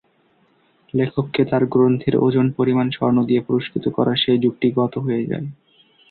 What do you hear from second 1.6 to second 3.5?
গ্রন্থের ওজন পরিমাণ স্বর্ণ দিয়ে